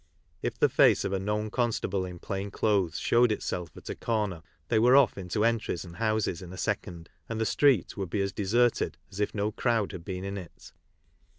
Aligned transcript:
If 0.41 0.57
the 0.57 0.67
face 0.67 1.05
of 1.05 1.13
a 1.13 1.19
known 1.19 1.51
constable 1.51 2.05
in 2.05 2.17
plain 2.17 2.49
clothes 2.49 2.97
showed 2.97 3.31
itself 3.31 3.77
at 3.77 3.87
a 3.87 3.93
corner 3.93 4.41
they 4.67 4.79
were 4.79 4.95
off 4.97 5.15
into 5.15 5.45
entries 5.45 5.85
and 5.85 5.97
houses 5.97 6.41
in 6.41 6.51
a 6.51 6.57
second, 6.57 7.07
and 7.29 7.39
the 7.39 7.45
Street 7.45 7.95
would 7.97 8.09
be 8.09 8.23
as 8.23 8.33
deserted 8.33 8.97
as 9.11 9.19
if 9.19 9.35
no 9.35 9.51
crowd 9.51 9.91
had 9.91 10.03
been 10.03 10.23
in 10.23 10.39
it. 10.39 10.73